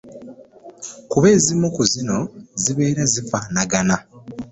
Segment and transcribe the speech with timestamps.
[1.11, 2.17] Kuba ezimu ku zino
[2.61, 3.95] zibeera zifaanagana.